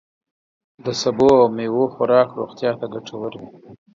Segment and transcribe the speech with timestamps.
[0.85, 3.49] د سبوو او میوو خوراک روغتیا ته ګتور وي.